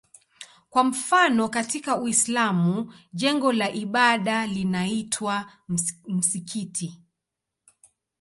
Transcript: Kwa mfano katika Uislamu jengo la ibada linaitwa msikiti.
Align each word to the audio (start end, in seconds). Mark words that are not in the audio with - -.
Kwa 0.69 0.83
mfano 0.83 1.49
katika 1.49 1.97
Uislamu 1.97 2.93
jengo 3.13 3.51
la 3.51 3.71
ibada 3.71 4.47
linaitwa 4.47 5.51
msikiti. 6.07 6.97